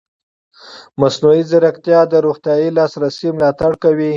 مصنوعي 0.99 1.41
ځیرکتیا 1.49 1.99
د 2.11 2.13
روغتیايي 2.25 2.69
لاسرسي 2.77 3.27
ملاتړ 3.37 3.71
کوي. 3.83 4.09